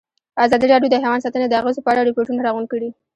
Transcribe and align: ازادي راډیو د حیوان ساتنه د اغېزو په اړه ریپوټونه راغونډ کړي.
ازادي 0.45 0.65
راډیو 0.73 0.91
د 0.91 0.95
حیوان 1.03 1.19
ساتنه 1.25 1.47
د 1.49 1.53
اغېزو 1.61 1.83
په 1.85 1.89
اړه 1.93 2.01
ریپوټونه 2.07 2.41
راغونډ 2.47 2.67
کړي. 2.73 2.89